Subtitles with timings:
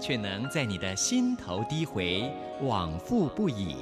[0.00, 2.30] 却能在你的心头低回，
[2.62, 3.76] 往复不已。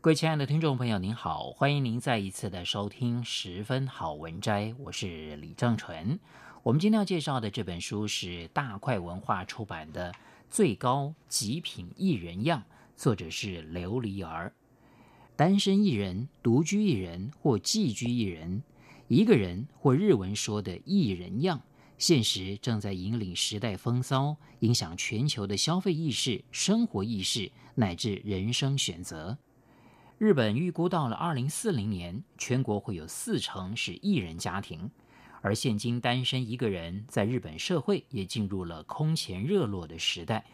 [0.00, 6.16] 各位亲爱的听众朋友，您好，欢迎您再一次的收听《十分好文摘》，我是李正淳。
[6.62, 10.12] 我们今天要介绍的这本书是大块文化出版的
[10.50, 12.60] 《最高极品艺人样》，
[12.96, 14.52] 作者是琉璃儿。
[15.34, 18.62] 单身一人、独居一人或寄居一人，
[19.08, 21.60] 一个人或日文说的艺人样，
[21.98, 29.36] 现实正在引领时代风骚，影响全球的消费意识、生活意识乃至人生选择。
[30.16, 34.90] 日本预估到了二零四零年，全国会有四成是艺人家庭，
[35.46, 40.44] 而现今单身一个人在日本社会也进入了空前热络的时代。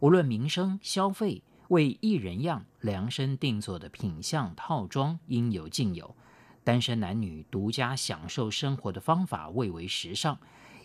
[0.00, 6.14] 无论民生消费，为艺人样量身定做的品相套装应有尽有，
[6.62, 10.38] 单身男女独家享受生活的方法蔚为时尚，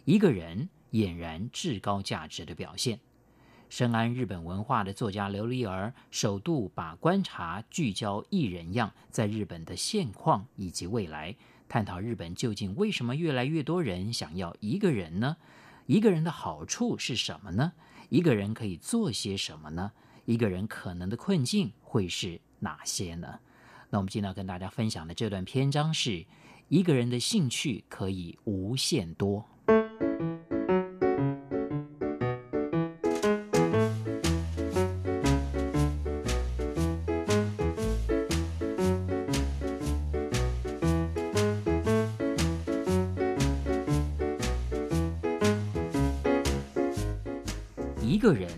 [0.06, 3.02] 一个人俨然至高价值的表现。
[3.68, 11.36] 深谙日本文化的作家琉璃儿，首度把观察聚焦艺人样在日本的现况以及未来，
[11.70, 15.38] 探讨日本究竟为什么越来越多人想要一个人呢？
[15.86, 17.73] 一个人的好处是什么呢？
[18.09, 19.92] 一个人可以做些什么呢？
[20.25, 23.40] 一个人可能的困境会是哪些呢？
[23.92, 26.25] 那我们今天要跟大家分享的这段篇章是：
[26.69, 29.46] 一个人的兴趣可以无限多。
[48.09, 48.50] 一个人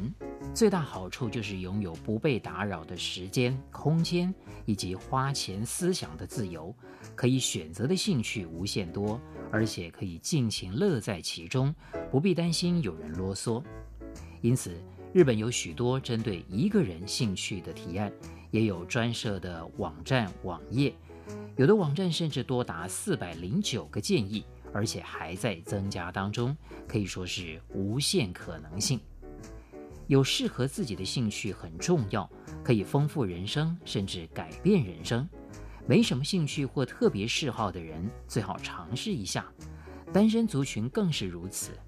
[0.54, 4.34] 最大好处就是拥有不被打扰的时间、空间，
[4.66, 6.74] 以及花钱思想的自由，
[7.16, 9.20] 可以选择的兴趣无限多，
[9.52, 11.76] 而且可以尽情乐在其中，
[12.10, 13.62] 不必担心有人啰嗦。
[14.40, 18.10] 因此，日本有许多针对一个人兴趣的提案，
[18.52, 20.94] 也有专设的网站网页，
[21.58, 26.56] 有的网站甚至多达四百零九个建议，而且还在增加当中，
[26.88, 28.98] 可以说是无限可能性。
[30.12, 32.30] 有适合自己的兴趣很重要，
[32.62, 35.26] 可以丰富人生，甚至改变人生。
[35.88, 39.50] 没什么兴趣或特别嗜好的人，最好尝试一下。
[40.12, 41.80] 单身族群更是如此，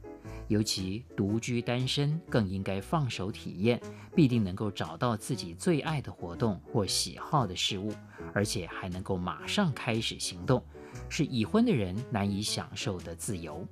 [0.48, 3.78] 尤其独居单身更应该放手体验，
[4.16, 7.92] 必定能够找到自己最爱的活动或喜好的事物，
[8.34, 10.64] 而且还能够马上开始行动，
[11.10, 13.68] 是已婚的人难以享受的自由。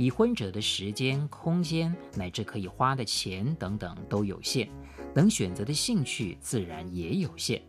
[0.00, 4.66] 已婚者的时间、空间乃至可以花的钱等等都有限，
[5.14, 7.60] 能选择的兴趣自然也有限。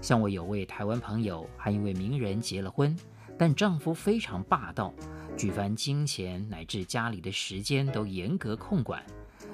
[0.00, 2.96] 像我有位台湾朋友，还因为名人结了婚，
[3.36, 4.94] 但丈夫非常霸道，
[5.36, 9.04] 举凡金钱乃至家里的时间都严格控管。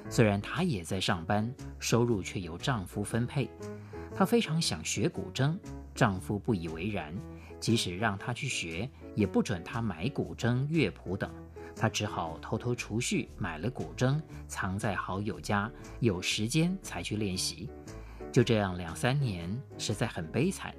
[0.09, 3.49] 虽然她也在上班，收入却由丈夫分配。
[4.15, 5.53] 她非常想学古筝，
[5.93, 7.13] 丈夫不以为然，
[7.59, 11.29] 即使让她去学，也不准她买古筝乐谱等。
[11.75, 15.69] 他只好偷偷储蓄，买了古筝，藏在好友家，
[15.99, 17.69] 有时间才去练习。
[18.31, 20.73] 就这样两三年，实在很悲惨。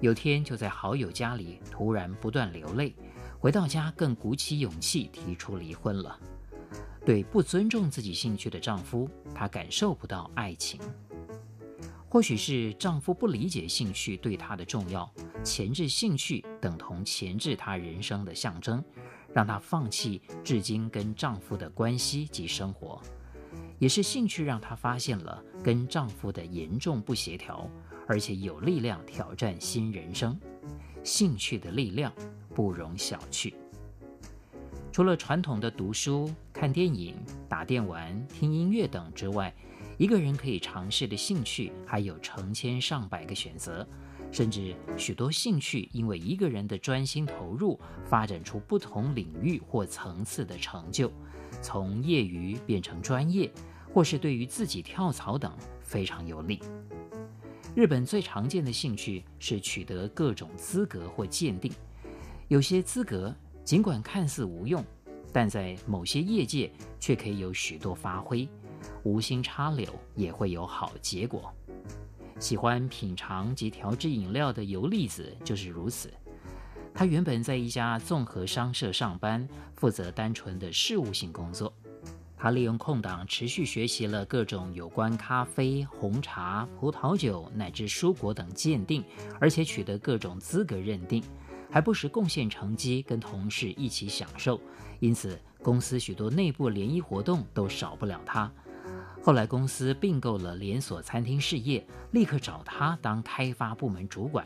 [0.00, 2.94] 有天就在好友家里突然不断流泪，
[3.38, 6.18] 回到家更鼓起勇气提出离婚了。
[7.04, 10.80] 对不尊重自己兴趣的丈夫，她感受不到爱情。
[12.08, 15.10] 或许是丈夫不理解兴趣对她的重要，
[15.42, 18.82] 前置兴趣等同前置她人生的象征。
[19.34, 23.02] 让她放弃至今跟丈夫的关系及生活，
[23.78, 27.68] 也是兴趣让她发现了跟丈夫的严重不协调，
[28.06, 30.38] 而且有力量挑战新人生。
[31.02, 32.10] 兴趣的力量
[32.54, 33.52] 不容小觑。
[34.90, 37.16] 除了传统的读书、看电影、
[37.48, 39.52] 打电玩、听音乐等之外，
[39.98, 43.86] 一个人可以尝试的兴趣还有成千上百个选择。
[44.34, 51.08] 甚至许多兴趣，因为一个人的专心投入，发展出不同领域或层次的成就，
[51.62, 53.48] 从业余变成专业，
[53.92, 56.60] 或是对于自己跳槽等非常有利。
[57.76, 61.72] 日本最常见的兴趣是取得各种资格或鉴定，
[62.48, 63.32] 有些资格
[63.62, 64.84] 尽管看似无用，
[65.32, 68.48] 但在某些业界却可以有许多发挥，
[69.04, 71.54] 无心插柳也会有好结果。
[72.38, 76.12] 喜欢品尝及调制饮料的游栗子就是如此。
[76.92, 81.72] 他原本在一家综合商社上班，负责单纯的事务性工作。
[82.36, 89.02] 他利用空档持续学习了各种有关咖啡、红茶、葡萄酒乃至蔬果等鉴定，
[89.40, 91.24] 而且取得各种资格认定，
[91.70, 94.60] 还不时贡献成绩跟同事一起享受。
[95.00, 98.52] 因此，公司许多内部联谊活动都少不了他。
[99.24, 104.44] 后来公司并购了连锁餐厅事业，立刻找他当开发部门主管。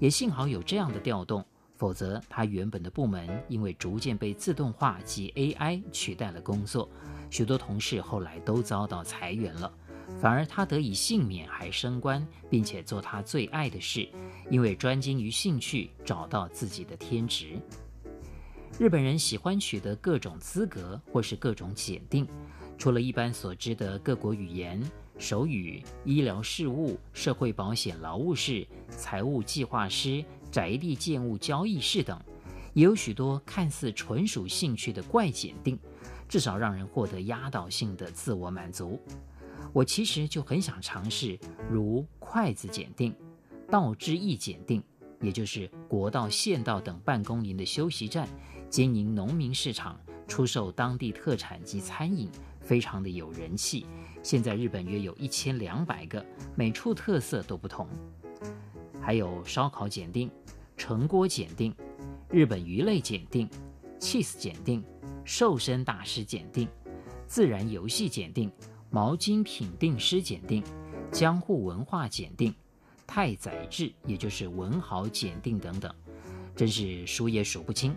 [0.00, 1.44] 也幸好有这样的调动。
[1.76, 6.88] 否则，他原本的部门因为逐渐被自动化及 AI 取代了工作，
[7.30, 9.72] 许多同事后来都遭到裁员了，
[10.20, 14.08] 反而他得以幸免还升官，并且做他最爱的事，
[14.50, 17.60] 因为专精于兴趣，找到自己的天职。
[18.80, 22.26] 日本人喜欢取得各种资格或是各种检定，
[22.78, 24.80] 除了一般所知的各国语言、
[25.18, 30.24] 手语、医疗事务、社会保险劳务士、财务计划师。
[30.50, 32.18] 宅地建物交易士等，
[32.72, 35.78] 也有许多看似纯属兴趣的怪检定，
[36.26, 38.98] 至少让人获得压倒性的自我满足。
[39.74, 41.38] 我其实就很想尝试，
[41.70, 43.14] 如筷子检定、
[43.70, 44.82] 道之驿检定，
[45.20, 48.26] 也就是国道、县道等办公营的休息站，
[48.70, 52.30] 经营农民市场，出售当地特产及餐饮，
[52.68, 53.86] 非常的有人气。
[54.22, 56.22] 现在日本约有一千两百个，
[56.54, 57.88] 每处特色都不同。
[59.00, 60.30] 还有烧烤检定、
[60.76, 61.74] 成锅检定、
[62.28, 63.48] 日本鱼类检定、
[63.98, 64.84] cheese 检定、
[65.24, 66.68] 瘦身大师检定、
[67.26, 68.52] 自然游戏检定、
[68.90, 70.62] 毛巾品定师检定、
[71.10, 72.54] 江户文化检定、
[73.06, 75.90] 太宰治也就是文豪检定等等，
[76.54, 77.96] 真是数也数不清。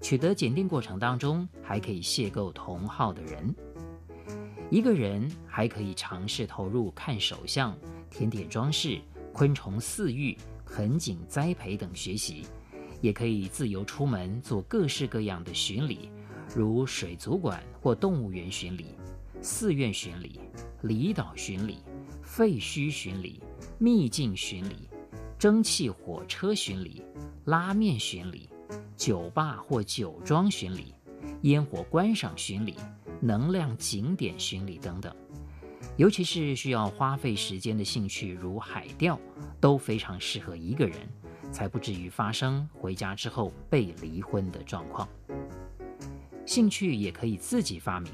[0.00, 3.54] 取得检定过程当中，还可以邂逅同号的人。
[4.70, 7.76] 一个人还可以尝试投入看手相、
[8.08, 9.00] 甜点装饰。
[9.32, 10.36] 昆虫饲育、
[10.66, 12.44] 盆景栽培等学习，
[13.00, 16.10] 也可以自由出门做各式各样的巡礼，
[16.52, 18.86] 如水族馆或动物园巡礼、
[19.40, 20.40] 寺院巡礼、
[20.82, 21.78] 离岛巡礼、
[22.22, 23.40] 废墟巡礼、
[23.78, 24.88] 秘境巡礼、
[25.38, 27.00] 蒸汽火车巡礼、
[27.44, 28.50] 拉面巡礼、
[28.96, 30.92] 酒吧或酒庄巡礼、
[31.42, 32.74] 烟火观赏巡礼、
[33.20, 35.14] 能量景点巡礼等等。
[35.96, 39.18] 尤其是需要花费时间的兴趣，如海钓，
[39.60, 40.96] 都非常适合一个人，
[41.52, 45.08] 才不至于发生回家之后被离婚的状况。
[46.46, 48.12] 兴趣也可以自己发明。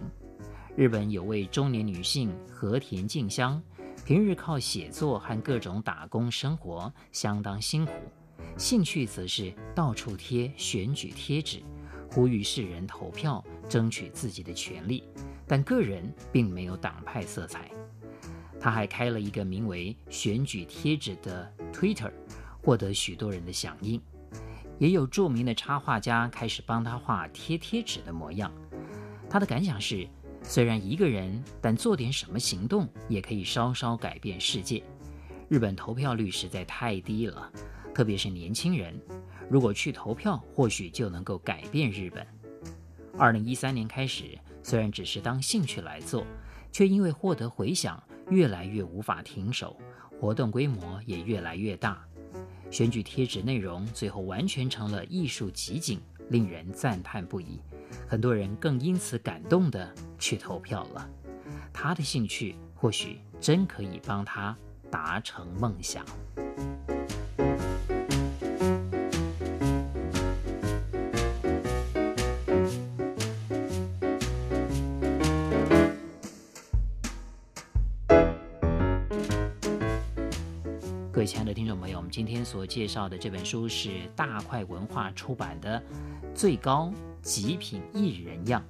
[0.76, 3.62] 日本有位中年女性和田静香，
[4.04, 7.92] 平日靠写作和各种打工生活，相当辛苦。
[8.56, 11.62] 兴趣则是到处贴选举贴纸，
[12.16, 15.04] 呼吁世人投票，争取自己的权利。
[15.46, 17.70] 但个人并没有党派色彩，
[18.58, 22.10] 他还开了一个名为“选举贴纸”的 Twitter，
[22.62, 24.00] 获得许多人的响应。
[24.78, 28.50] 也有著名的插画家开始帮他画贴贴纸的模样。
[29.28, 30.08] 他的感想是：
[30.42, 34.82] 虽然一个人，但做点什么行动也可以稍稍改变世界。
[35.50, 37.52] 日本投票率实在太低了，
[37.94, 38.98] 特别是年轻人，
[39.48, 42.26] 如果去投票，或许就能够改变日本。
[43.18, 44.38] 二零一三年开始。
[44.62, 46.26] 虽然只是当兴趣来做，
[46.72, 49.78] 却因为获得回响，越来越无法停手，
[50.20, 52.04] 活动规模也越来越大。
[52.68, 56.00] 选举贴纸内容最后完全成了艺术集锦，
[56.30, 57.60] 令人赞叹不已。
[58.08, 61.08] 很多人更因此感动地去投票了。
[61.72, 64.58] 他的兴趣或许真可以帮他
[64.90, 66.04] 达成梦想。
[81.16, 85.80] 各位亲爱的听众朋友，我们今天所介绍的这本书是大块文化出版的
[86.34, 86.92] 《最高
[87.22, 88.62] 极品艺人样》，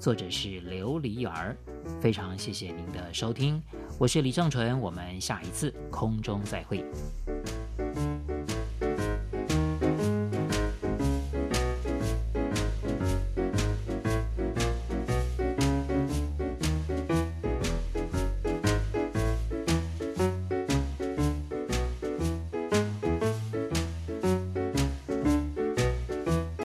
[0.00, 1.56] 作者是琉璃儿。
[2.00, 3.62] 非常谢谢您的收听，
[4.00, 6.84] 我是李正淳，我们下一次空中再会。